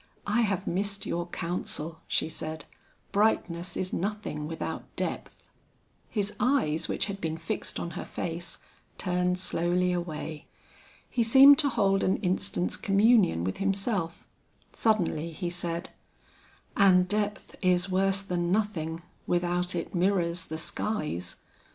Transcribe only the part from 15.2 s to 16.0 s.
he said,